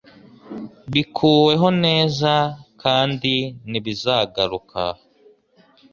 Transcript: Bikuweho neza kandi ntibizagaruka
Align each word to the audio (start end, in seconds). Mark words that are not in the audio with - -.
Bikuweho 0.91 1.67
neza 1.83 2.31
kandi 2.81 3.33
ntibizagaruka 3.69 4.81